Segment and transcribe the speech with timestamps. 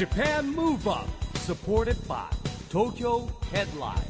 [0.00, 2.24] JAPAN MOVE UP SUPPORTED BY
[2.70, 4.00] TOKYO HEADLINE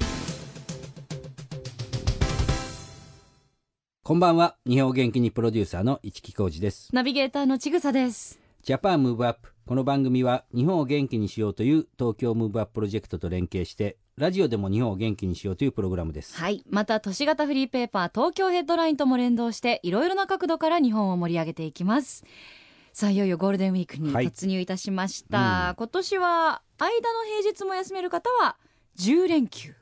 [4.04, 8.38] こんばんは日本元気にプロデューサーの一木広治ですナビゲーターのちぐさです。
[8.62, 16.62] Japan Move Up この番組は日本を元気にしようという東京ムーブアッププロジェクトと連携してラジオでも日本を元気にしようというプログラムですはい。
[16.70, 22.24] また、都市型フリーペーパー東京ヘッドラインとも連動して、いろいろな角度から日本を盛り上げていきます。
[22.92, 25.70] さあ、いよいよゴールデンウィークにはい突入いたしました。
[25.70, 28.56] うん今年は、間の平日も休める方は、
[28.98, 29.74] 10連休。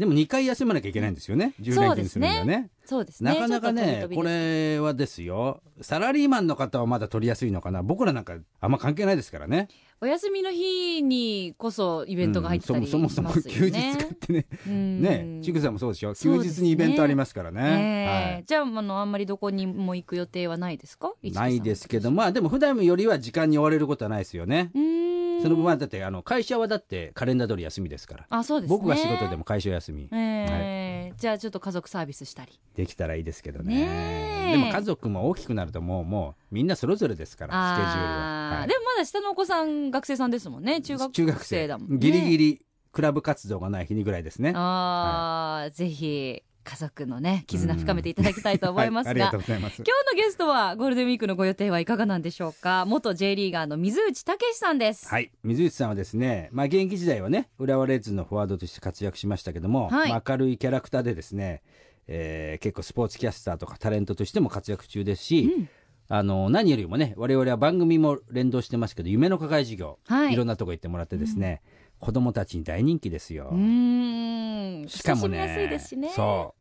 [0.00, 1.52] でも2回休まなきゃいけないんですよね。
[1.60, 2.70] 10連休にするにはね。
[2.86, 3.34] そうですね。
[3.34, 5.60] なかなかねこれはですよ。
[5.82, 7.82] サラリーマンの方はまだ取りやすいのかな。
[7.82, 9.68] 僕らなんかあんま関係ないですからね。
[10.00, 13.42] お休みの日にこそイベントが入ってたりしうんそもますよね。
[13.42, 14.46] そもそも休日使ってね。
[14.66, 15.02] うん。
[15.02, 17.60] ねちぐさんもそうでしょ休日にイベントありますからね。
[17.62, 18.32] ええ。
[18.32, 18.44] はい。
[18.46, 21.12] じゃあ、あの、あんまりどこにも行く予定はないですか？
[21.22, 24.70] ないですけどまあでも普段よりは時間に追われることはないですよね。
[24.74, 25.09] うーん。
[25.42, 28.26] その分はだってあの会社はだってカレンダー通り休みですから。
[28.28, 28.76] あ、そうですね。
[28.76, 30.08] 僕が仕事でも会社休み。
[30.12, 32.58] ええじゃあちょっと家族サービスしたり。
[32.74, 33.74] できたらいいですけどね。
[33.74, 34.46] え。
[34.46, 38.68] ねでも家族も大きくなるともうもうみんなそれぞれですからスケジュールは、はい。
[38.68, 40.80] でもまだ下のお子さん学生さんですもんね。
[40.80, 41.98] 中学中学生生だもんね。
[41.98, 44.52] ギリギリクラブ活動がない日にぐらいですね。
[44.54, 49.26] ああ、ぜひ家族のね、絆深めていただきたいと思いますが。
[49.26, 49.42] はい。
[49.42, 49.66] 今日の
[50.14, 52.84] ゲストはゴールデンウィークのご予定はいかがなんでしょうか？
[52.86, 55.08] 元 J リーガーの水内武さんです。
[55.08, 55.32] はい。
[55.42, 60.10] 水内さんはですね、まあ、現役時代はね浦和レッズのフォワードとして活躍しましたけども、はい。
[60.10, 61.62] まあ、明るいキャラクターでですね、
[62.06, 65.68] えー結構スポーツキャスターとかタレントとしても活躍中ですし、うん。
[66.12, 70.32] あの何よりもね我々は番組も連動してますけど夢の課外事業、はい。
[70.32, 71.62] いろんなとこ行ってもらってですね、
[72.00, 73.54] 子供たちに大人気ですよう。
[73.54, 74.88] ーん。
[74.88, 76.08] しかもね親しみやすいですしね。。
[76.10, 76.54] そうは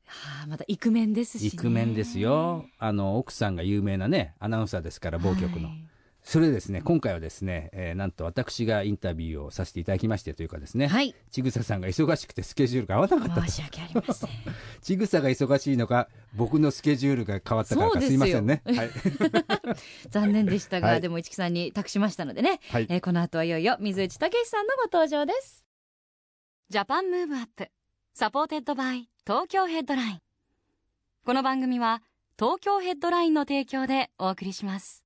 [0.44, 1.48] あ、またイクメンですし、ね。
[1.48, 5.89] イクメンですよあの奥さんが有名なねアナウンサーですから某局の、はい
[6.30, 11.16] それでですね今回はですね、えーなんと私がインタビューをさせていただきましてというかですね、はい。
[11.32, 13.48] ちぐささんが忙しくてスケジュールが合わなかったと。
[13.48, 14.30] 申し訳ありません。
[14.80, 18.92] ちぐさが忙しいのか僕のスケジュールが変わったからかすいませんね、はい、
[20.12, 21.02] 残念でしたが、はい。
[21.02, 22.86] でも市木さんに託しましたのでね、はい。
[22.90, 25.66] えーこの後はいよいよ水内武さんのご登場です。
[26.70, 30.20] Japan Move Up。Supported by Tokyo Headline。
[31.26, 32.04] この番組は
[32.38, 35.04] 東京ヘッドラインの提供でお送りします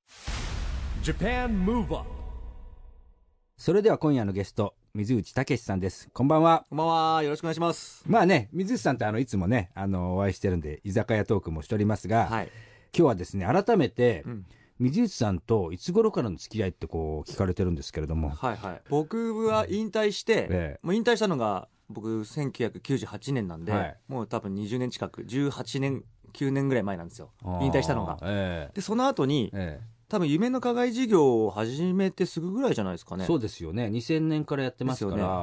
[3.58, 7.24] それでは今夜のゲスト水内武さんですこんばんはこんばんは。
[7.24, 8.06] よろしくお願いします。
[8.08, 12.46] まあね水内さんってあのいつもねあのお会いしてるんで居酒屋トークもしておりますが、はい。
[12.46, 12.52] 今
[12.94, 14.46] 日はですね改めて、うん
[14.80, 18.81] 水内さんといつ頃からの付き合いってこう聞かれてるんですけれども、はいはい。
[18.90, 27.31] 僕は引退して、ええもう引退したのが僕1998年なんで、はいもう多分20年近く、18年、9年ぐらい前なんですよ。
[27.62, 28.20] 引退したのがあー。
[28.24, 33.24] えで、その後にえ、え多分夢の課外事業を始めてすぐぐらいじゃないですかね。
[33.24, 33.90] えそうですよね。
[33.90, 35.35] 2000年からやってますから、ですよだ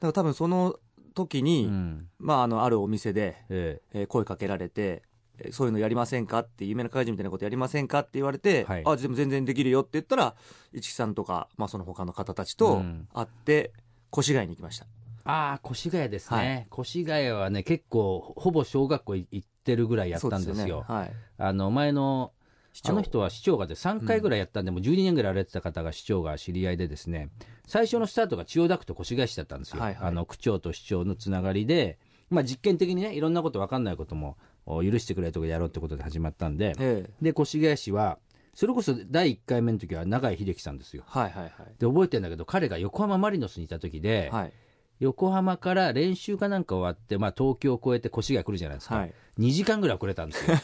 [0.00, 0.80] から多分その
[1.14, 2.08] 時に、うん。
[2.18, 4.02] まあ、あの、あるお店で、ええ。
[4.02, 5.04] ー声かけられて、
[5.38, 8.82] えーそういうのやりませんかって、夢の会議みたいなことやりませんかって言われて、はい。
[8.84, 10.34] あ、でも全然できるよって言ったら、
[10.72, 13.06] 市木さんとか、まあその他の方たちとうん。
[13.14, 13.70] 会って、
[14.12, 14.86] 越谷に行きました。
[15.22, 20.84] ああ越谷ですね、は越谷はね結構ほぼ小学校い行ってるぐらいやったんですよね。
[20.94, 21.12] はい。
[21.38, 22.32] あの前の
[22.82, 27.28] あの人は市長がで3回ぐらいやったんで、もう12年ぐらいやられてた方が市長が知り合いでですね
[27.66, 30.08] 最初のスタートが千代田区と越谷市だったんですよ、はいはい。
[30.08, 31.98] あの区長と市長のつながりで、
[32.30, 34.36] まあ、実験的にねいろんなこと分かんないことも
[34.66, 37.10] お許してくれるとこやろうってことで始まったんでええ。
[37.22, 38.18] で越谷市は
[38.54, 41.04] それこそ第1回目の時は永井秀樹さんですよ。
[41.06, 44.52] はいはいで覚えてるんだけど彼が横浜マリノスにいた時で、はい。
[45.00, 45.04] はい。
[45.04, 49.14] 横浜から練習かなんか終わって、まあ、東京を越えて越谷来るじゃないですか、はい。
[49.38, 50.56] 2時間ぐらい遅れたんですよ。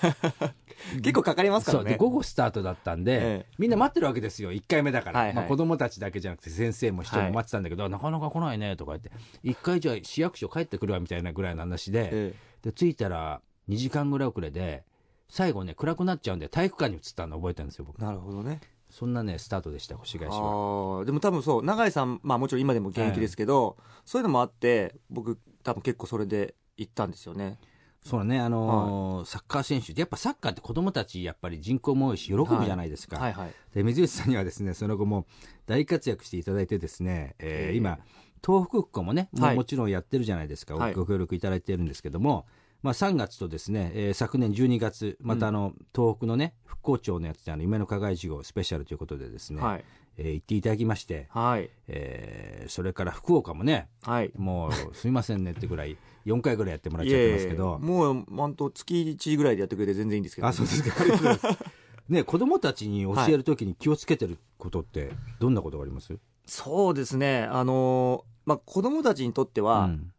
[1.03, 1.97] 結構かかりますからね。
[1.97, 3.47] 午後スタートだったんで、ええ。
[3.59, 4.53] みんな待ってるわけですよ。
[4.53, 5.37] 1回目だから、はいはい。
[5.37, 9.11] まあ、子供たちだけじゃなくて先生も市長も待ってたんだけど、なかなか来ないねとか言って
[9.45, 14.85] 1回じゃあ市役所帰ってくるわみたいなぐらいの話で,、えで着いたら2時間ぐらい遅れで
[15.29, 18.01] 最後ね暗くなっちゃうんで体育館に移ったの覚えてるんですよ僕。
[18.01, 18.61] えなるほどね。
[18.91, 21.05] そんなねスタートでした越谷市は。
[21.05, 27.59] でも多分そう、永井さん、まあもちろん今でも現役ですけど、そういうのもあって、僕多分結構それで行ったんですよね。
[28.03, 29.93] そうだねあのーサッカー選手。
[29.99, 33.53] やっぱサッカーって子供たちやっぱり人口も多いし喜ぶじゃないですか、はいはい。
[33.75, 35.27] で水内さんにはですねその後も
[35.67, 37.77] 大活躍していただいてですね、えーええ。
[37.77, 37.99] 今
[38.45, 40.95] 東北区もねももちろんやってるじゃないですか、はい。
[40.95, 42.47] ご協力いただいてるんですけども、
[42.83, 49.85] まあ、3月とですね、えー昨年12月またあの、東北のね復興庁のやつであの夢の課外事業スペシャルということでですね、はい。
[50.17, 51.71] えー行っていただきまして、はい。
[51.89, 54.31] えーそれから福岡もねはい。
[54.37, 55.97] もうすみませんねってぐらい
[56.27, 60.49] 4回ぐらいやってもらっちゃっいえいえてますけどもう、本当月1ぐらいでやってくれて全然いいんですけど。
[60.49, 61.59] あそうですか
[62.09, 67.45] ね子供たちに教えるときに気をつけてることってどんなことがあります、そうですね。
[67.45, 70.13] あのーまあ、子供たちにとっては、うん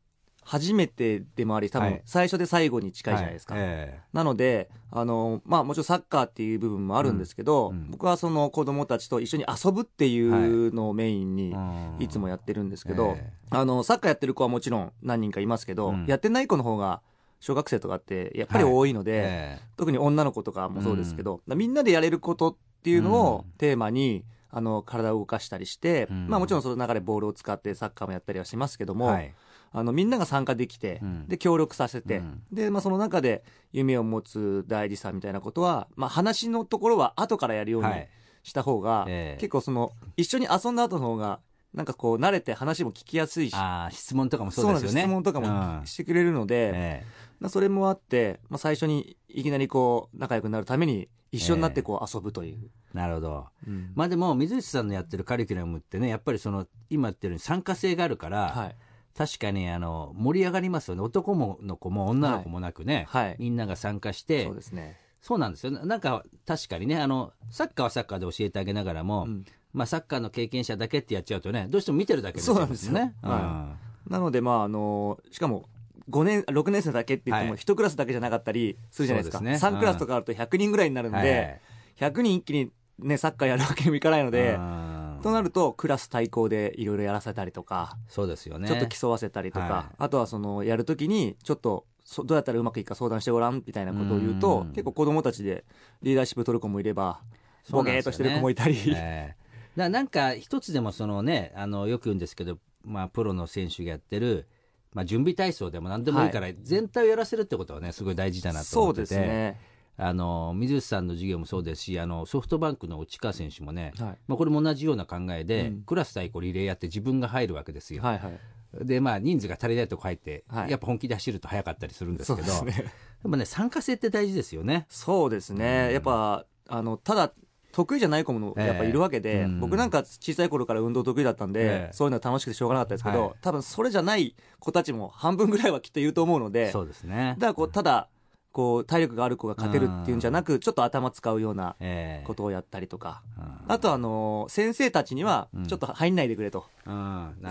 [0.44, 3.54] 初めてでもあり、多分はい、最初で最後に近いじゃないですか。
[3.54, 3.64] はい。
[3.64, 7.76] えなので、あの、まあもちろんサッカーっていう部分もあるんですけど、うん。
[7.76, 11.54] うん僕はその子供たちと一緒に遊ぶっていうのをメインに
[12.00, 12.08] えい。
[12.08, 16.06] つもやってるんですけど、えあの、サッカーやってる子はもちろん何人かいますけど、うん。
[16.08, 17.02] やってない子の方が
[17.40, 23.52] 小学生とかってやっぱり多いので、え特に女の子とかもそうですけど、みんなでやれることっていうのをうん。
[23.58, 26.28] テーマに、あの、体を動かしたりして、うん。
[26.28, 29.34] まあもちろんその中でボールを使ってサッカーもやったりはしますけども、はい
[29.74, 31.28] あのみんなが参加できて、うん。
[31.28, 32.44] で協力させて、うん。
[32.52, 38.10] で、まあ、その中で夢を持つ大事さみたいなことは、まあ、話のところは後からやるようにはい。
[38.44, 39.40] した方が、ええ。
[39.40, 41.40] 結構その一緒に遊んだ後の方が
[41.74, 43.56] なんかこう慣れて話も聞きやすいし
[43.92, 44.92] 質問とかもそそうですよ。
[44.92, 47.06] ね質問とかもしてくれるので、え
[47.40, 52.58] まあそれもあって、まあ、最初にいきなりこう仲良くなるために一緒になってこう遊ぶという、
[52.94, 53.46] えなるほど。
[53.68, 53.92] うん。
[53.96, 58.76] まあでも水内さんのやってるカリキュラムってねやっぱりその今言ってるように参加性があるから、はい
[59.18, 61.02] 確かにあの盛り上がりますよね。
[61.02, 63.36] 男もの子も女の子もなくね、はい。
[63.40, 64.46] みんなが参加して。
[64.46, 65.72] そうですね、そうなんですよ。
[65.72, 69.46] ななんか確かにねあのサッカーはサッカーで教えてあげながらも、うん。
[69.74, 73.14] まあ、サッカーの経験者だけってやっちゃうとねどうしても見てるだけになっちゃいますよね。
[73.22, 73.80] そうなん。
[74.10, 75.66] なのでまああのしかも
[76.10, 77.60] 5年6年生だけって言ってもはい。
[77.60, 79.38] 1クラスだけじゃなかったりするじゃないですか。
[79.38, 79.70] そうですね。
[79.70, 82.12] 3クラスとかあると100人ぐらいになるんで、はい。
[82.12, 84.91] 100人一気に、ね、サッカーやるわけにもいかないので、うん
[85.22, 88.68] となるとクラス対抗でいろいろやらせたりとか、そうですよね。
[88.68, 89.96] ちょっと競わせたりとか、はい。
[89.98, 94.68] あとはそのやるときにちょっとそどうやったらうまくいくか相談してごらんみたいなことを言うとうん。
[94.74, 95.64] 結構子供たちで
[96.02, 97.22] リーダーシップ取る子もいれば
[97.70, 99.36] ボケーっとしてる子もいたり、ええ。
[99.76, 104.48] だからなんか一つでもそのねあのよく言うんですけど、まあ、プロの選手がやってる、
[104.94, 109.06] まあ、準備体操でも何でもいいから、全体をやらせるってことはねすごい大事だなとそうで思ってて。
[109.06, 109.60] すね、
[110.04, 114.18] あの水内さんの授業もそうですしあのソフトバンクの内川選手もね、はい。
[114.28, 115.82] まあ、これも同じような考えで、うん。
[115.84, 118.86] クラス対抗リレーやって自分が入るわけですよ、はいはい。
[118.86, 120.72] でまあ人数が足りないとこ入って、はい。
[120.72, 122.64] やっぱ本気で走ると速かったりするんですけど。
[122.64, 122.92] ね。
[123.22, 124.88] でもね参加性って大事ですよね。
[124.90, 125.94] そうですね、うん。
[125.94, 127.32] やっぱあのただ
[127.72, 129.60] 得意じゃない子もやっぱいるわけで、ええうん。
[129.60, 131.94] 僕なんか小さい頃から運動得意だったんで、ええ。
[131.94, 133.34] そういうのは楽しくてしょうがなかったですけど、はい。
[133.42, 137.36] 多分それじゃない子たちも半分ぐらいはきっといると思うのでそうですね。
[137.38, 138.10] だからこうただ
[138.52, 142.28] こう体力がある子が勝てるっていうんじゃなく、ちょっと頭使うようなええ。
[142.28, 143.72] ことをやったりとか、うん。
[143.72, 145.66] あとあの先生たちにはうん。
[145.68, 146.66] ちょっと入んないでくれと、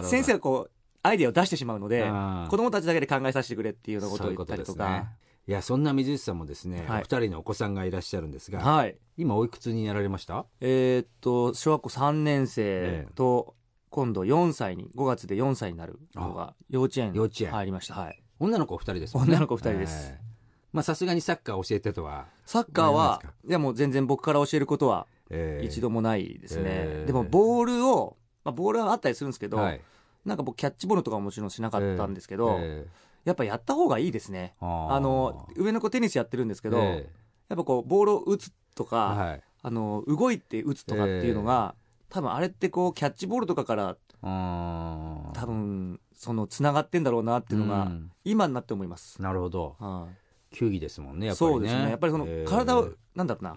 [0.02, 0.70] 先生がこう
[1.02, 2.46] アイデアを出してしまうので、うん。
[2.50, 5.08] 子供たちだけで考えさせてくれっていうようなことを言ったりとか。
[5.48, 7.00] いやそんな水内さんもですね、はい。
[7.00, 8.96] お二人のお子さんがいらっしゃるんですが、はい。
[9.16, 10.44] 今おいくつになられました？
[10.60, 13.54] えーっと小学校3年生と
[13.88, 17.50] 今度4歳に5月で4歳になるのが幼稚園幼稚園。
[17.50, 19.22] 入りました、はい、女の子お二人ですね。
[19.24, 20.12] 女の子二人です。
[20.12, 20.29] ええ
[20.72, 27.06] まあさすがにサッカー教えてとは、サッカーはわかりますいやもう全然僕から教えることはええ一度もないですね、えー。
[27.06, 29.80] でもボールを、まあ、ボールはあったりするんですけど、はい。
[30.24, 34.54] なんか僕キャッチボールとかももちろんしなかったんですけど、ええやっぱやった方がいいですね。
[34.60, 37.06] あの上の子テニスやってるんですけど、え
[37.50, 39.42] やっぱこうボールを打つとか、えはい。
[39.62, 41.74] あの動いて打つとかっていうのが、
[42.08, 48.10] 多分あれってこうキャッチボールとかから多分そのつながってんだろうなっていうのが、うん。
[48.24, 49.76] 今になって思います、なるほど。
[49.78, 51.54] はい球技ですもんねやっぱりね。
[51.54, 51.90] そうですね。
[51.90, 53.56] やっぱりそのええ体を、なんだろうな。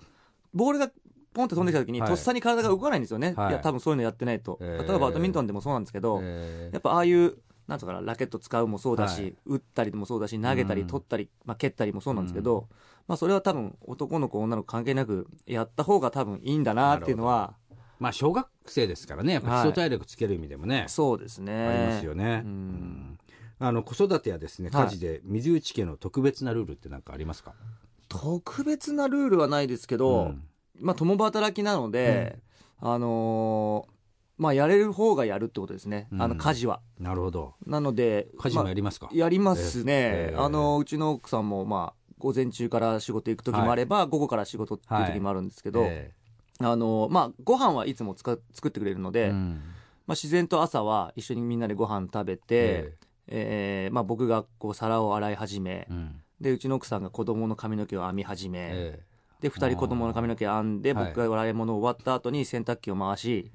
[0.53, 0.91] ボールが
[1.33, 2.09] ポンって飛んできた時に、はい。
[2.09, 3.49] とっさに体が動かないんですよね、はい。
[3.49, 9.35] い、や多分そういうのやってないと、ええ例えばバドミントンでもそうなんですけど、ええやっぱああいうなんとかなラケット使うもそうだし、はい。
[9.45, 10.87] 打ったりもそうだし投げたりうん。
[10.87, 12.67] 取ったり、まあ、蹴ったりもそうなんですけど、
[13.07, 17.55] まあ、それは多分男の子女の子関係なくやった方が多分いいんだなっていうのは
[17.99, 21.67] まあ小学生ですからねやっぱ基礎体力つける意味でもね、そうですね。
[21.67, 22.51] ありますよね、うん。
[22.51, 23.19] うん
[23.59, 24.85] あの子育てやですねはい。
[24.85, 27.53] 家事で水内家の特別なルールって何かありますか、
[28.09, 30.43] 特別なルールはないですけど、うん。
[30.79, 32.39] まあ、共働きなので、
[32.79, 33.93] あのー
[34.37, 36.29] まあ、やれる方がやるってことですね、あうん。
[36.31, 36.81] の家事は。
[36.99, 37.53] なるほど。
[37.65, 46.11] なので、家事もやまりますか、あやりますね、ええあのうちの奥さんも、まあ、午前中から仕事行く時もあれば、午後から仕事っていう時もあるんですけど、え
[46.59, 52.93] あのまあ、ご飯はいつもつか作ってくれるので、まあ、自然と朝は一緒にみんなでご飯食べて、
[53.27, 56.21] ええーまあ、僕がこう皿を洗い始めえ、うん。
[56.41, 58.99] でうちの奥さんが子供の髪の毛を編み始め、え
[59.39, 63.51] で2人子供の髪の毛編んではい僕が洗い物終わった後に洗濯機を回し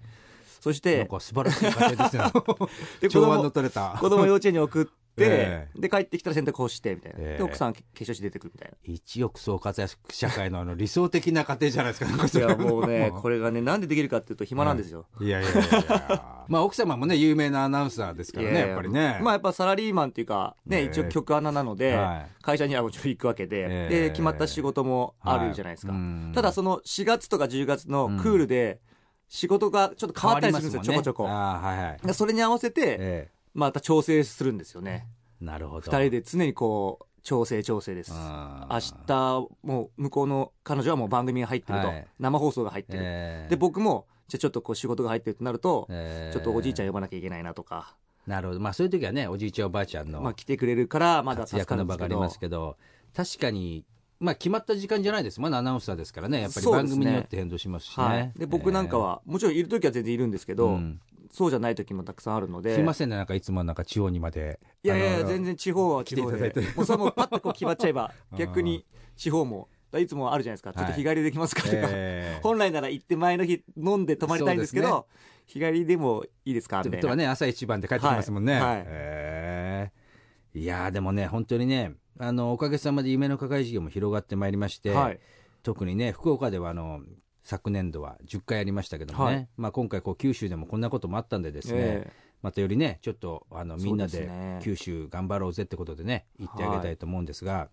[0.61, 2.25] そしえなんてか素晴らしい家庭ですね。
[3.01, 3.51] で子供
[3.99, 7.39] 子供幼稚園に送って、えで帰ってきたら洗濯干してみたいな、ええ。
[7.39, 19.19] で奥さん化粧して出てくるみたい一億総活躍社会のあの理想的な家庭じゃないですかいやもうね これがねなんでできるかっていうと暇なんですよ、いやいやいや まあ奥様もね有名なアナウンサーですからねいやっぱりね。
[19.23, 22.43] まあやっぱサラリーマンっていうかね、ね一応局アナなので、はい。
[22.43, 24.01] 会社にはもちろん行くわけで、ええ。
[24.05, 25.93] で決まった仕事もあるじゃないですか、
[26.35, 28.81] ただその4月とか10月のクールで、
[29.29, 31.25] 仕事がちょっと変わったりするんですよ、ちょこちょこ。
[31.25, 32.07] はいはい。
[32.07, 35.07] でそれに合わせて、えまた調整するんですよね。
[35.43, 35.91] えなるほど。
[35.91, 38.13] 二人で常にこう、調整調整です。
[38.15, 41.89] あ明ー日、もう向こうの彼女はもう番組が入ってると。
[41.89, 43.01] はい生放送が入ってる。
[43.03, 48.61] ええで、僕も、じゃあちょっとこう仕事が入ってるとなると、ええちょっとおじいちゃん呼ばなきゃいけないなとか、なるほど。
[48.61, 52.61] まあそういう時はね、おじいちゃんおばあちゃんのまあ来てくれるから、まだ活助か躍の場がありるんですけど。
[52.61, 52.79] ます
[53.15, 53.85] けど、確かに、
[54.21, 55.41] まあ決まった時間じゃないです。
[55.41, 56.43] まだアナウンサーですからね。
[56.43, 58.05] やっぱり番組によって変動しますしね。
[58.05, 58.33] はい。
[58.37, 61.01] で、僕なんかは、もちろんいる時は全然いるんですけど、うん
[61.31, 62.75] そうじゃない時もたくさんあるので。
[62.75, 64.61] すいませんね、なんかいつもなんか地方にまで。
[64.83, 66.71] いやいや全然地方は地方で来ていただい。
[66.71, 68.85] てもうそれはもうパッとこう決まっちゃえばう、ん逆に
[69.17, 70.73] 地方も、いつもあるじゃないですか。
[70.73, 71.75] ちょっと日帰りできますかとか。
[71.75, 75.05] ええ 本来なら行って前の日飲んで泊まりたいんですけど、そう
[75.47, 77.09] 日帰りでもいいですかみたいな。
[77.09, 78.55] はね、朝一番で帰ってきますもんね。
[78.55, 80.09] はいはいええ
[80.55, 85.21] いやーでもね、本当にね、あの、おかげさまで夢の課外事業も広がってまいりまして、はい。
[85.63, 87.01] 特にね、福岡ではあの、
[87.49, 89.49] 昨年度は10回ありましたけどもね、はい。
[89.57, 92.13] まあ今回こう九州でもこんなこともあったんでですね、え
[92.43, 94.29] またよりね、ちょっとあのみんなで
[94.61, 97.71] 九州頑張ろうぜってことでね、言ってあげたいと思うんですが、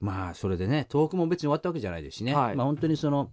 [0.00, 2.54] まあそれでね、東北も別に終わったわけじゃないですしね、はい。
[2.54, 3.32] まあ本当にその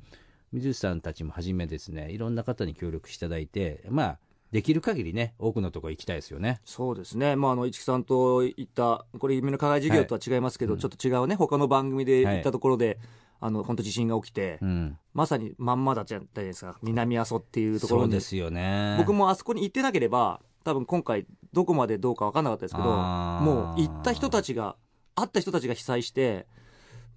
[0.51, 4.19] 水内さんたちもはじめですね、いろんな方に協力していただいて、まあ
[4.51, 6.59] できる限りね、多くのところ行きたいですよね。
[6.65, 7.35] そうですね。
[7.35, 12.97] まあ、あの、市木さんと行った、これ夢の課外事業とは違いますけど、はいちょっと違うね、他の番組で行ったところで、
[13.39, 16.77] あの、本当地震が起きて、うん、まさにまんまだじゃないですか。
[16.81, 18.19] 南阿蘇っていうところにそうで。
[18.21, 18.95] すよね。
[18.97, 24.75] 僕もあそこに行ってなければ、多分今回どこまでどうか分かんなかったですけど、もう行った人たちが、
[25.15, 26.47] 会った人たちが被災して、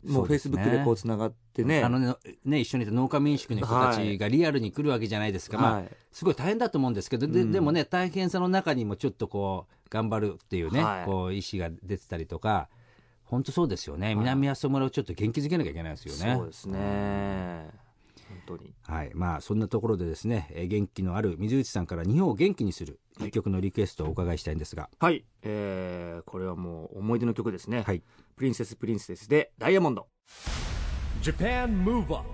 [0.04, 1.82] もうフェイスブックでこうつながってね。
[1.82, 12.68] あのねね、一緒にいた農家民宿の人たちがリアルに来るわけじゃないですか、まあはい、すごい大変だと思うんですけど、でうんでもね、大変さの中にもちょっとこう、頑張るっていうね、はいこう意思が出てたりとか、
[13.28, 16.34] 本当そうですよね、南阿蘇村をちょっと元気づけなきゃいけないですよね。
[16.36, 17.70] そうですね。
[18.28, 18.74] 本当に。
[18.82, 25.24] はいまあ、そんなところでですね、えー元気のある水内さんから日本を元気にする一曲のリクエストをお伺いしたいんですが、はい。
[25.42, 27.82] えー、これはもう思い出の曲ですね。
[27.82, 28.02] はい、
[28.36, 30.06] プリンセスプリンセスでダイヤモンド。
[31.22, 32.24] Japan Move Up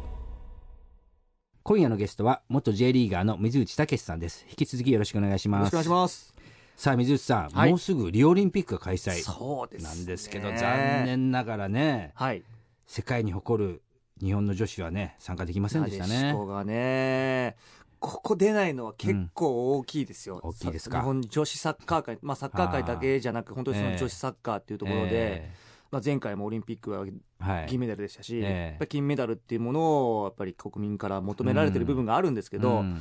[1.63, 4.45] 今夜のゲストは元 J リーガーの水内武さんです。
[4.49, 5.73] 引き続きよろしくお願いします。
[5.75, 6.34] よろしくお願いします。
[6.77, 7.71] さあ、水内さん、はい。
[7.71, 11.05] もうすぐリオオリンピックが開催そうです、なんですけど、残。
[11.05, 12.43] 念ながらね、はい。
[12.87, 13.83] 世界に誇る
[14.21, 16.35] 日本の女子はね、参加できませんでしたね。
[16.35, 17.57] がね、
[18.01, 20.41] ここ出ないのは結構大きいですよ。
[20.43, 20.99] 大きいですか？
[20.99, 25.53] さ日本女子サッカー界、まあサッカー界だけじゃなく、本当にその女子サッカーっていうところで、え
[25.91, 28.67] まあ前回もオリンピックはーはい、銀メダルでしたし、ええ。
[28.71, 33.01] やっぱり金メダルっていうものをやっぱり国民から求められてる部分があるんですけど、うん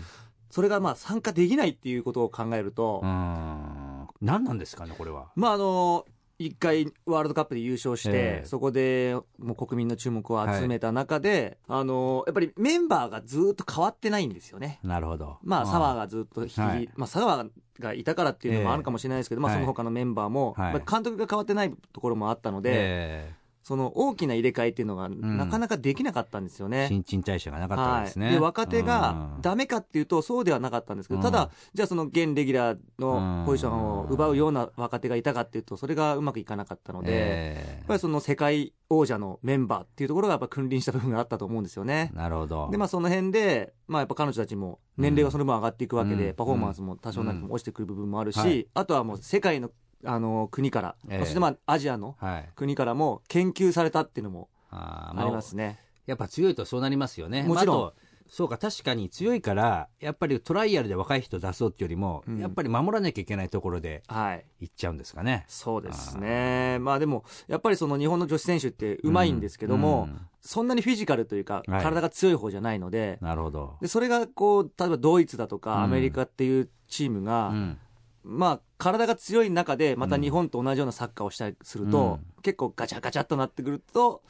[0.53, 4.07] それがまあ参加できないっていうことを考えると、うん。
[4.22, 5.31] 何なんですかね、これは。
[5.36, 6.05] まああの
[6.38, 8.45] 一回ワールドカップで優勝して、ええ。
[8.45, 14.79] そこでもう国民の注目を集めた中で、あのやっぱりメンバーがずっと変わってないんですよね。
[14.83, 15.39] なるほど。
[15.41, 16.88] まあ、サワーがずっと引き、はい。
[16.98, 17.50] まあ、サワー
[17.81, 20.74] がいたからっていうのもあるかもしれないですけど、まあ、はいその他のメンバーも、はい。
[20.74, 23.33] まあ監督が変わってないところもあったので、え
[23.63, 26.88] その大きな入れ替えっていうのがなかなかできなかったんですよーね。
[26.89, 28.25] 新陳代謝がなかったわけですね。
[28.27, 29.41] はい、で若手がうん。
[29.41, 31.24] ダメかっていうとそうではなかったんですけど、うん。
[31.24, 42.12] ただじゃあその現レギュラーのポジションを奪うような若手がいたかっていうとそれがうまくいかなかったので、えーやっぱりその世界王者のメンバーっていうところがやっぱ君臨した部分があったと思うんですよね。
[42.13, 42.70] なるほど。
[42.72, 46.36] でまあその辺で、まあ、やっぱ彼女たちも年齢がその分上がっていくわけで、うん。
[46.36, 48.43] パフォーマンスも多少なりとも落ちてくる部分もあるし、うん。
[48.43, 48.67] はい。
[48.74, 49.70] あとはもう世界の
[50.05, 52.50] あの国から、ええそしてまあアジアのはい。
[52.55, 55.79] 国からも研究されたっていうのもあありますね。
[56.05, 57.43] やっぱ強いとそうなりますよね。
[57.43, 57.93] もちろん
[58.27, 65.45] そうか、確かに強いから、やっぱりトライアルで若い人出そうっていうよりも、うんやっぱり守らなきゃいけないところではい行っちゃうんですかね。
[65.48, 66.79] そうですね。
[66.79, 73.77] まあでも、やっぱりその日本の女子選手ってうまいんですけども、うんそんなにフィジカルというか、はい体が強い方じゃないので、なるほど。
[73.81, 77.77] でそれがこう、例えばドイツだとかうんアメリカっていうチームが、うん
[78.24, 84.22] まあ体が強い中で、また日本と同じようなサッカーをしたりすると、う結構ガチャガチャっとなってくると、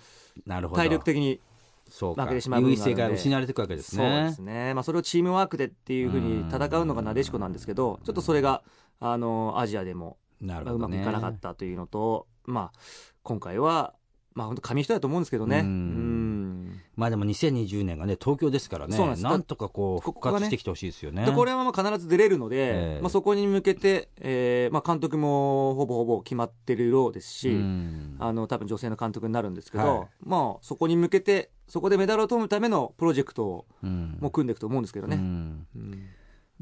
[0.45, 0.81] なるほど。
[0.81, 1.39] 体力的に
[1.89, 2.23] そうか。
[2.23, 4.23] 負けてしまう部優位性が失われていくわけですそうね。
[4.23, 8.63] ですね、まあ、それをチームワークでっていうふうに戦うのがなでしこなんですけど、ちょっとそれが
[8.99, 10.77] あのアジアでもまあう。
[10.77, 12.79] まくいかなかったというのと、まあ、
[13.23, 13.93] 今回は、
[14.33, 16.32] まあ、本当、紙一重だと思うんですけどね、ううんん
[16.95, 18.97] まあでも2020年がね、東京ですからね。
[19.17, 21.25] なんとかこう、復活してきてほしいですよね。
[21.25, 23.01] でこれはまあ必ず出れるので、ええ。
[23.01, 28.15] まあ、そこに向けて、えーまあ、監督もほぼほぼ決まってるようですし、うん。
[28.19, 30.07] あの多分女性の監督になるんですけど、はい。
[30.23, 34.17] まあ、そこに向けて、そこでメダルを取るためのプロジェクトをうん。
[34.19, 35.17] もう組んでいくと思うんですけどね。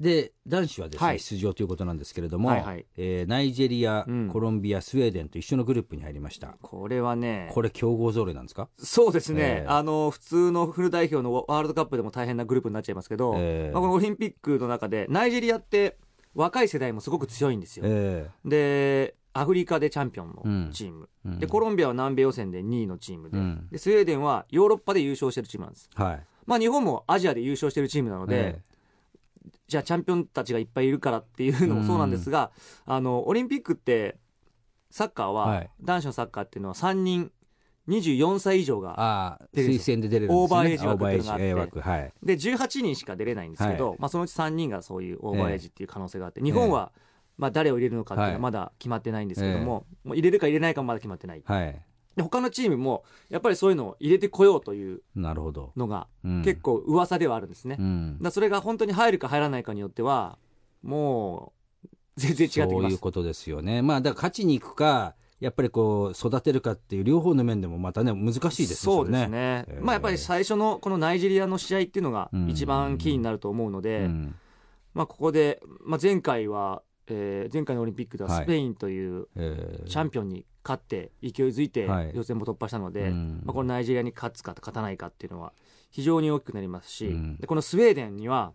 [0.02, 1.20] で男子はですね、はい。
[1.20, 2.86] 出場ということなんですけれども、はいはい。
[2.98, 4.28] えーナイジェリア、うん。
[4.30, 6.58] コロンビア、スウェーデンと一緒のグループに入りました。
[6.62, 8.68] これはね、これ強豪ぞろいなんですか？
[8.80, 9.72] そうですね、えー。
[9.72, 13.74] あの普通のフル代表のワールドカップでも大変なグループになっちゃいますけど、えー。
[13.74, 15.98] まあ、このオリンピックの中で、ナイジェリアって
[16.34, 17.86] 若い世代もすごく強いんですよ。
[17.88, 20.30] えで、アフリカでチャンピオン
[20.66, 21.40] のチーム、うん。
[21.40, 23.68] でコロンビアは南米予選で2位のチームで,、うん。
[23.72, 25.90] でスウェーデンはヨーロッパで優勝してるチームなんです。
[25.96, 26.26] ーはい。
[26.48, 28.62] まあ、日本もアジアで優勝してるチームなので、え
[29.68, 32.52] じゃあチャンピオンたちがいっぱいいるからっていうのもそうなんですが、
[32.86, 34.18] あのオリンピックって
[34.92, 35.70] サッカーは、はい。
[35.82, 37.32] 男子のサッカーっていうのは3人
[37.88, 40.36] 24歳以上が推薦で出れるね。
[40.36, 41.34] オーバーエイジ枠っていうのが
[41.64, 41.80] あって。
[41.80, 42.14] はい。
[42.24, 43.98] で18人しか出れないんですけど、はい。
[44.00, 46.92] まあ、そのうち3人がそういうオーバーエイジっていう可能性があって、日本は、
[47.38, 48.42] まあ、誰を入れるのかっていうのははい。
[48.42, 51.42] まだ決まってないんですけども,、もう入れるか入れないかもまだ決まってない。
[51.44, 51.82] はい。
[52.16, 55.72] で他のチームもやっぱりそういうのを入れてこようというなるほど。
[55.78, 58.18] のがうん結構噂ではあるんですね、うん。
[58.22, 60.38] らそれが本当に入るか入らないかによっては
[60.84, 61.54] も
[61.86, 63.82] う全然違ってきそうますいうことですよね。
[63.82, 65.16] まあだから勝ちに行くか。
[65.40, 68.98] やっぱりこう育てるかっていう両方の面でもまたね難しいですよね。
[68.98, 74.36] そうですね、えーまあやっぱり最初のこのナイジェリアの試合っていうのがうん一番キーになると思うので、うん
[74.94, 82.12] まあ、ここで、まあ、前回は、えー前回のオリンピックでははいスペインというえーチャンピオンに勝って勢いづいてはい。
[82.14, 83.42] 予選も突破したので、うん。
[83.46, 85.54] まあ、このナイジェリアに勝つか勝たないかっていうのは
[85.90, 87.38] 非常に大きくなりますし、うん。
[87.38, 88.54] でこのスウェーデンには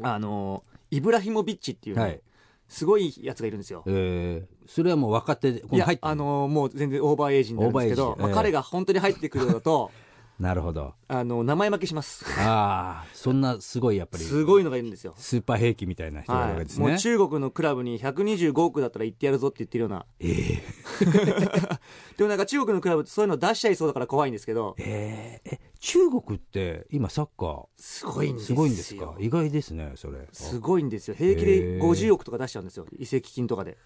[0.00, 2.20] あのイブラヒモビッチっていうね、はい。
[2.68, 3.82] すごいやつがいるんですよ。
[3.86, 8.32] えーそれはもう若手でこいあのもう全然オーバーエイジになるんですけど、まあ、オーバーエイジ。
[8.32, 9.90] ええ彼が本当に入ってくるのだと
[10.42, 10.94] なるほど。
[11.06, 12.24] あの名前負けします。
[12.40, 14.24] ああそんなすごいやっぱり。
[14.24, 15.14] すごいのがいるんですよ。
[15.16, 16.88] スーパー兵器みたいな人がいるわけですね。
[16.88, 20.04] もう中国のクラブに125億だったら行ってやるぞって言ってるような。
[20.18, 20.62] ええ。
[22.18, 24.74] でもなんか中国のクラブってそういうの出しちゃいそうだから怖いんですけど。
[24.78, 28.54] えーえ中国って今サッカすごいんーですよ。
[28.54, 29.14] すごいんですか？
[29.18, 30.28] 意外ですねそれ。
[30.32, 31.14] すごいんですよ。
[31.16, 31.80] 平気へでー。
[31.80, 32.86] 50億とか出しちゃうんですよ。
[32.98, 33.76] 移籍金とかで。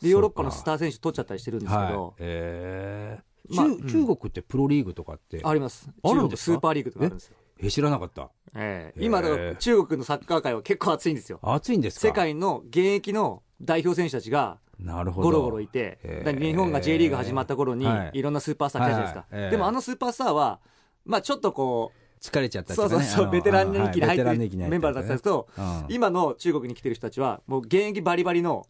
[0.00, 1.92] でヨーロッパのスター選手取っちゃったりしてるんですけはい。
[1.92, 5.90] ど、えーまあ中中国ってプロリーグとかってあります。
[6.02, 6.52] あるんですか？
[6.52, 7.36] 中国スーパーリーグとかあるんですよ。
[7.60, 7.70] え？
[7.70, 8.30] 知らなかった。
[8.54, 9.04] えー。
[9.04, 11.38] 今だから中国のサッカー界は結構熱いんですよ。
[11.42, 12.08] 熱いんですか？
[12.08, 15.28] 世界の現役の代表選手たちがなるほど。
[15.28, 15.98] ゴロゴロいて
[16.38, 18.18] 日本が J リーグ始まった頃にはい。
[18.18, 20.60] いろんなスーパースター来たじゃないですか、でもあのスーパースターは
[21.04, 23.02] まあちょっとこ疲れちゃっうそうたね。
[23.02, 25.86] あのそうそうベテラン年期に入ってるメンバーだったんですけどうん。
[25.88, 28.66] 今の中国に来てる人たちはもう現役バリバリの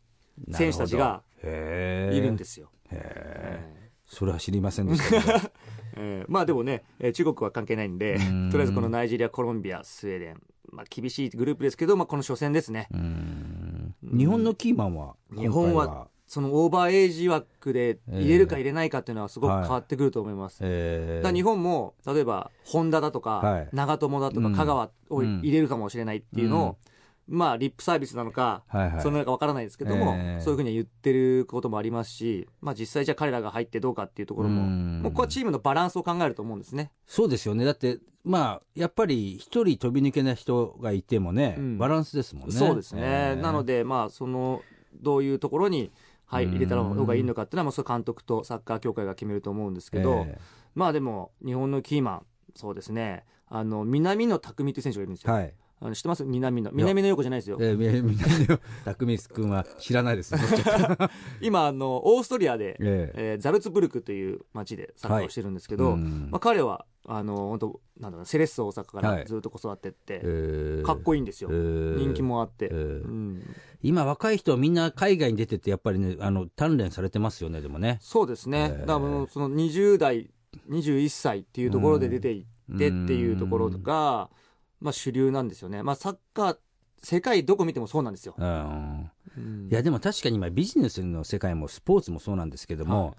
[0.52, 3.81] 選手たちがいるんですすよ、へええ
[4.12, 5.38] それは知りませんでしたけど。
[5.96, 8.50] ええまあでもね、えー中国は関係ないんでうん。
[8.50, 12.88] とりあえずこのナイジェリアコロンビアスウェーデン、まあ、厳しいグループですけど、まあ、この初戦ですね。
[12.92, 13.94] うーん。
[14.02, 23.68] 日本のキーマンは日本はそのオーバーエイジ枠で入れるか入れないかっていうのはすごく変わってくると思います、えーだ日本も例えば本田だとか、はい。
[23.72, 24.54] 長友だとかうん。
[24.54, 26.76] 香川を入れるかもしれないっていうのを、
[27.32, 29.02] まあリップサービスなのか、はいはい。
[29.02, 35.02] そのなんかわからないですけども、えーそういうふうには言ってることもありますし、まあ、実際じゃあ彼らが入ってどうかっていうところも、うん。
[35.02, 36.92] もうここはチームのバランスを考えると思うんですね。
[37.06, 37.64] そうですよね。
[37.64, 41.78] だってまあやっぱり一人飛び抜けな人がいてもね、うん。
[41.78, 42.52] バランスですもんね。
[42.52, 44.60] そうですね、えーなので、まあ、その
[45.00, 45.90] どういうところに、
[46.26, 50.38] はい、うん入れた方がいいのかっていうのは、もうそれ監督とサッカー協会が決めると思うんですけど、え
[50.74, 55.32] まあでも、日本のキーマン、そうですね、あの南野拓実という選手がいるんですよ。
[55.32, 56.24] ーはいあの知ってます？
[56.24, 56.70] 南野。
[56.70, 57.58] 南野陽子じゃないですよ。
[57.60, 58.24] えー、みみんな
[58.84, 60.34] 匠君は知らないです
[61.42, 63.36] 今、あの、オーストリアで、ええ。
[63.38, 66.28] ーザルツブルクという町でサッカーをしてるんですけど、うん。
[66.30, 69.18] まあ、彼は、あの、本当なんだろう、セレッソ大阪かはい。
[69.22, 70.86] らずっと子育てって、えー。
[70.86, 71.50] かっこいいんですよ。
[71.50, 71.98] えー。
[71.98, 72.68] 人気もあって。
[72.70, 73.04] えー。
[73.04, 73.42] うん。
[73.82, 77.98] 今若い人はみんな海外に出てってやっぱりねあの鍛錬されてますよねでもね。
[78.00, 78.80] そうですね、えー。
[78.82, 80.30] だからもうその20代、
[80.70, 84.30] 21歳っていうところで出ていってっていうところが、
[84.82, 86.56] まあ、主流なんですよね、まあ、サッカー、
[87.02, 88.34] 世界どこ見てもそうなんですよ。
[88.36, 89.10] うん。
[89.36, 89.68] うん。
[89.70, 93.14] いやでも確かに今ビジネスの世界もスポーツもそうなんですけども、は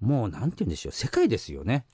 [0.00, 0.92] もうなんて言うんでしょう。
[0.92, 1.84] 世界ですよね。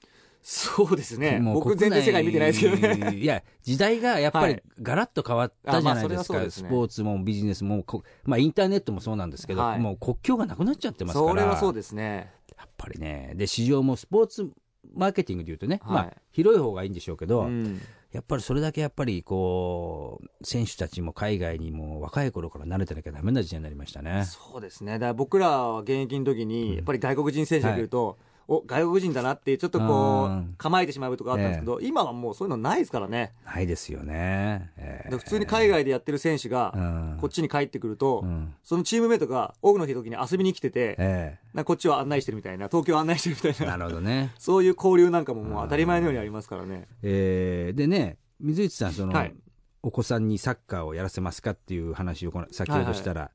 [0.46, 3.16] そうですね、もう僕、全然世界見てないですけどね。
[3.16, 4.62] いや時代がやっぱりはい。
[4.83, 6.68] ガラッと変わったじゃないですか、はそうですね。
[6.68, 9.81] スポーツもビジネスもこ、まあ、インターネットもそうなんですけど、はい。
[9.81, 11.31] もう国境がなくなっちゃってますから。
[11.31, 12.31] それはそうですね。
[12.59, 13.33] やっぱりね。
[13.37, 14.50] で市場もスポーツ
[14.92, 15.94] マーケティングでいうとね、はい。
[15.94, 17.81] まあ、広い方がいいんでしょうけど、うん
[18.14, 24.24] やっぱりそれだけやっぱりこう選手たちも海外にも若い頃から慣れてなきゃダメな時代になりましたね。
[24.24, 24.92] そうですね。
[24.92, 28.16] だから僕らは現役の時に、やっぱり外国人選手が来ると、
[28.48, 33.33] お、外国人だなって、ちょっとこう構えてしまうとこあったんですけど、今はもうそういうのないですからね。
[33.46, 34.70] ないですよね。
[34.76, 37.18] えで普通に海外でやってる選手が、うん。
[37.20, 38.54] こっちに帰ってくると、うん。
[38.62, 44.33] そのチームメイトが多くの時に遊びに来てて、えなんかこっちを案内してるみたいな、東京を案内してるみたいな、えなるほどね。
[44.38, 46.87] そういう交流なんかももう当たり前のようにありますからね。
[47.02, 49.35] えーでね、水内さん、その、はい。
[49.83, 53.30] お子さんにサッカーをやらせますかっていう話をこの先ほどしたら、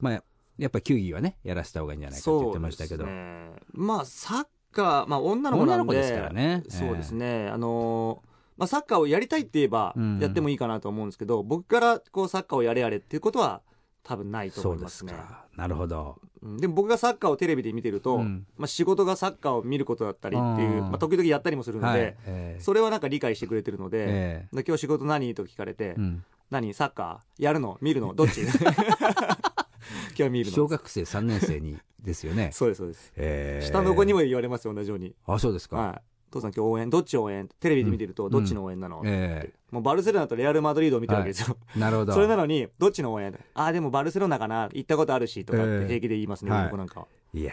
[0.00, 0.22] まあ、
[0.58, 3.04] やっぱ球技はね、やらせた方がいいんじゃないかって言ってましたけど。
[3.04, 3.52] そうですね。
[3.72, 5.82] まあサッカー、まあ、女の子なんで。
[5.82, 6.62] 女の子ですからね。
[6.68, 10.18] そうですね、あのーまあ、サッカーをやりたいって言えばうん。
[10.20, 13.62] やってもいいかなと思うんですけど、僕からこうサッカーをやれやれっていうことは
[14.04, 15.46] 多分ないとそうで思いますすねか。
[15.56, 16.20] なるほど。
[16.42, 16.56] うん。
[16.58, 18.46] でも僕がサッカーをテレビで見てると、うん。
[18.56, 20.90] まあ、仕事がサッカーを見ることだったりっていう、うん。
[20.90, 22.16] まあ、時々やったりもするので、はい。
[22.26, 24.48] えーそれはなんか理解してくれてるので、え。
[24.52, 25.34] で今日仕事何？
[25.34, 26.24] と聞かれて、うん。
[26.50, 26.74] 何？
[26.74, 27.42] サッカー？
[27.44, 27.78] やるの？
[27.80, 28.14] 見るの？
[28.14, 28.42] どっち？
[30.08, 32.50] 今日は見るの小学生3年生にですよね。
[32.54, 33.66] そうですそうです、えー。
[33.66, 35.14] 下の子にも言われますよ同じように。
[35.26, 35.76] あ、そうですか。
[35.76, 36.02] はい。
[36.30, 37.48] 父さん今日応援、どっち応援？
[37.60, 38.30] テレビで見てると、ん。
[38.30, 41.56] どっちの応援なの、えもうバルセロナとレアル・マドリードを見てるわけですよ。
[41.76, 42.12] え なるほど。
[42.12, 43.38] それなのに、どっちの応援？
[43.54, 47.06] ああ、でもバルセロナかな行ったことあるし、とかっええて平気で言いますね、はい僕なんかは。
[47.32, 47.52] いや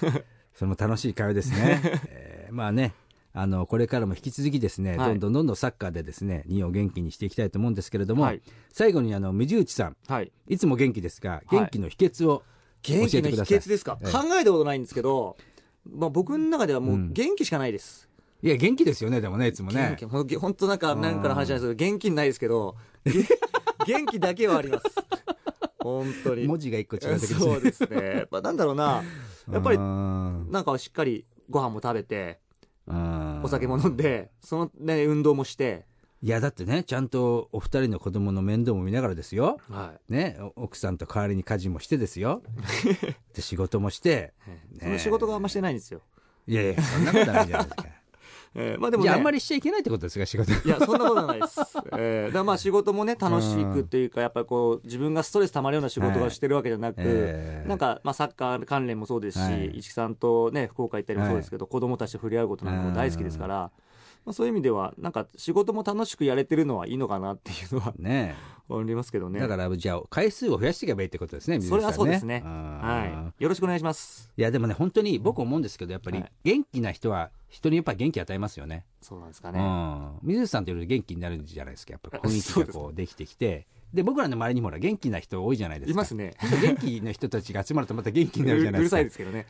[0.00, 0.24] ー。
[0.54, 1.80] それも楽しい会話ですね。
[2.10, 2.54] えー。
[2.54, 2.92] まあね、
[3.32, 10.32] あの、これからも引き続きですね、はいどんどんどんどんサッカーでですね、日本を元気にしていきたいと思うんですけれども、はい最後にあの、水内さん、はい。
[10.46, 12.42] いつも元気ですが、元気の秘訣を
[12.82, 13.58] 教え元気の秘てください。
[13.58, 15.36] 訣ですか、ええ考えたことないんですけど、
[15.84, 18.08] まあ僕の中ではもううん元気しかないです。
[18.42, 19.96] いや、元気ですよね、でもね、いつもね元。
[19.96, 20.04] 気。
[20.04, 23.12] ほんほんとなんか、うんなんかの話なんですけど、元気ないですけど、げ
[23.94, 24.84] 元気だけはあります。
[25.80, 26.46] 本当に。
[26.46, 28.26] 文字が一個違うだけですねそうですね。
[28.30, 29.02] まあなんだろうな。
[29.50, 32.47] やっぱりう、 んなんかしっかりご飯も食べて、うん
[33.42, 35.86] お酒も飲んで、そのね、運動もして、
[36.20, 39.58] いや、だってね、ちゃんとお二人の子供の面倒も見ながらですよ。
[39.70, 42.42] はね、お奥さんと代わりに家事もしてですよ。
[43.34, 44.32] で、仕事もして。
[44.76, 44.80] い。
[44.80, 46.00] その仕事があんましてないんですよ。
[46.46, 47.84] いやいや、そんなことないじゃないですか。
[48.54, 49.10] えーまあでもね。
[49.10, 50.52] あ、あんまりしちゃいけないってことですか、仕事。
[50.52, 51.60] いや、そんなことはないです。
[51.96, 63.70] えーだからまあ仕事もね、楽しくっていうか、やっぱりこう、自分がストレス溜まるような仕事がしてるわけじゃなく、えーなんか、まあサッカー関連もそうですし、はい市木さんとね、福岡行ったりもそうですけど、子供たちと触れ合うことなんかも大好きですから、
[64.24, 68.34] まあそういう意味では、なんか仕事も楽しくやれてるのはいいのかなっていうのはね
[68.68, 69.40] 思いますけどね。
[69.40, 72.42] だから、じゃあ、回数を増やしていけばいいってことですね、水それ口さんはそうですね。
[72.44, 73.42] うんはい。
[73.42, 74.30] よろしくお願いします。
[74.36, 78.84] いや、でもね、本当に僕思うんですけど、やっぱりはい元気な人は、人にやっぱり元気与えますよね。
[79.00, 79.60] そうなんですかね。
[79.60, 80.18] うん。
[80.22, 83.66] 水内さんというより元気になるじゃないですか、やっぱり 雰囲気そうですがこうできてきて。
[83.92, 85.92] で、僕らの周りにもほら、元気な人多いじゃないですか。
[85.92, 86.34] いますね。
[86.62, 88.98] 元気な人たちが集まるとまた元気うになるじゃないうですか。
[88.98, 89.46] るさいですけどね。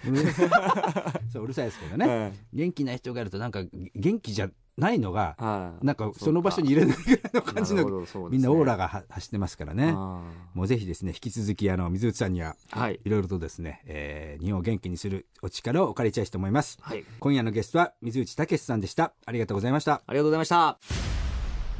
[1.32, 2.06] そう、うるさいですけどね。
[2.06, 3.62] はい元気な人がいるとなんか
[3.94, 9.92] 元気じゃないのが、はいなんかその場所に入れないぐらいの感じの、ねみんなオーラがは走ってますからね。
[9.94, 10.22] あ
[10.54, 13.00] もうぜひですね、引き続きあの、水内さんにはーはい。
[13.04, 16.78] いろいろとですね、えー日本を元気にするお力をお借りしたいと思います。
[16.80, 17.04] はい。
[17.18, 19.12] 今夜のゲストは水内武さんでした。
[19.26, 19.94] ありがとうございました。
[20.06, 20.78] ありがとうございました。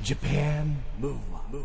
[0.02, 1.64] Japan Move Up,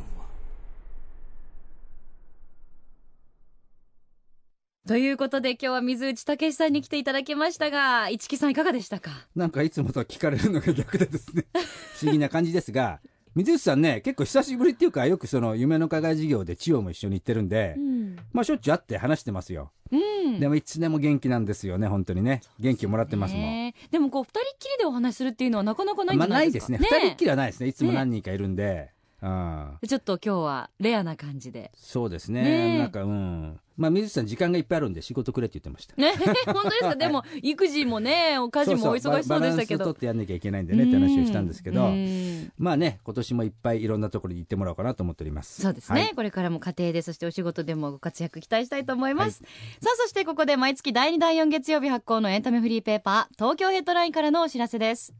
[4.85, 9.11] ということで今日は水内武さんに来ていただきましたが市木さんいかがでしたか？
[9.33, 11.45] なんかいつもと聞かれるのが逆でですね、
[11.95, 12.99] 不思議な感じですが、
[13.33, 19.71] 水内さんね、結構久しぶりっていうか、よくその夢の課外事業で千代も一緒に行ってるんで、うん、まあしょっちゅう会って話してますよ。
[19.89, 22.41] うんでもいつでも元気なんですよね、本当にね。
[22.59, 23.73] 元気をもらってますもん。
[23.89, 26.77] でもこう二人っきりでお話しするっていうのはなかなかないんじまあゃなでか、ないいですね。
[26.81, 27.67] 二人っきりりはないですね。
[27.69, 28.91] いつも何人かいるんで。
[29.21, 29.77] うん。
[29.87, 32.41] ちょっと今日はレアな感じでそうですね。
[32.43, 33.59] ねえなんか、うん。
[33.77, 35.95] まあ水内さん時間がいっぱいあるんで仕事くれって言ってました。
[35.95, 36.13] ね
[36.45, 36.95] 本当ですか？
[36.95, 39.29] でも 育児もねお家事もお忙しそうでしたけど。
[39.29, 42.51] ババランス取ってやんなきゃいけないんでねって話をしたんですけど、うん。
[42.57, 45.61] まあね、今年もいっぱいいろんなところに行ってもらおうかなと思っております。
[45.61, 46.13] そうですね、はい。
[46.15, 49.43] これからも家庭でそしてお仕事でもご活躍期待したいと思います、
[49.81, 55.13] さあそしてここで毎月第2第4月曜日発行のエンタメフリーペーパー東京ヘッドラインからのお知らせです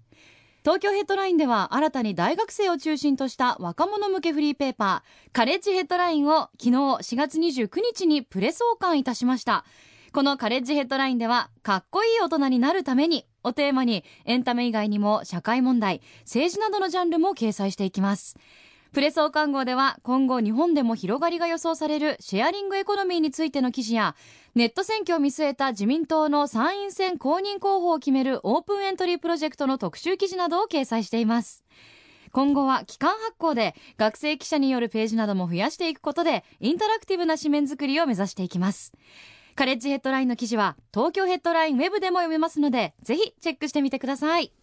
[0.64, 9.66] 東京ヘッドラインでは新たに大学生を中心とした若者向けフリーペーパーカレッジヘッドラインを昨日4月29日にプレ創刊いたしました。
[10.14, 18.38] このカレッジヘッドラインではかっこいい大人になるためにをテーマにエンタメ以外にも社会問題政治などのジャンルも掲載していきます。
[18.94, 24.16] プレ総刊号では今後日本でも広がりが予想されるシェアリングエコノミーについての記事や
[24.54, 31.64] ネット選挙を見据えた自民党の参院選公認候補を決めるオープンエントリープロジェクトの特集記事などを掲載しています。
[32.32, 38.94] 今後は期間発行で学生記者によるページなども増やしていくことでインタラクティブな紙面作りを目指していきます。
[39.56, 44.54] カレッジヘッドラインの記事は東京ヘッドラインウェブでも読めますのでぜひチェックしてみてください。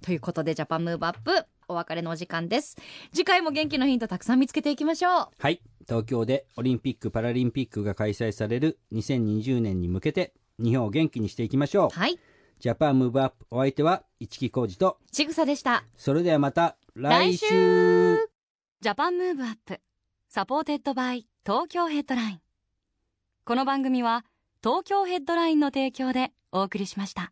[0.00, 1.44] ということでジャパンムーブアップ。
[1.68, 2.76] お別れのお時間です。
[3.12, 5.28] 次回も元気のヒントたくさん見つけていきましょう。
[5.38, 5.60] はい。
[5.86, 11.98] 東京でオリンピック・パラリンピックが開催される2020年に向けて日本を元気にしていきましょう。
[11.98, 12.18] はい。
[12.60, 15.84] Japan Move Upお相手は市木浩二と、ちぐさでした。
[15.96, 18.30] それではまた来週来週。
[18.80, 19.80] Japan Move Up
[20.28, 22.40] supported by 東京ヘッドライン。
[23.46, 24.24] この番組は
[24.62, 27.30] 東京ヘッドラインの提供でお送りしました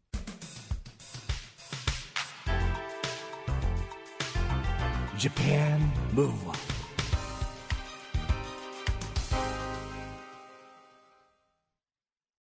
[5.22, 5.78] Japan
[6.12, 6.71] Move